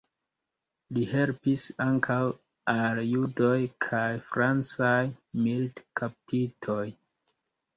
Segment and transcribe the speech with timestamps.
[0.97, 2.17] Li helpis ankaŭ
[2.73, 3.59] al judoj
[3.89, 4.97] kaj francaj
[5.43, 6.83] militkaptitoj.